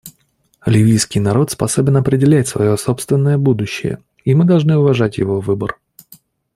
[0.65, 5.77] Ливийский народ способен определять свое собственное будущее, и мы должны уважать его выбор.